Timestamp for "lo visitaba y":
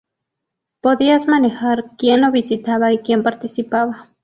2.21-3.01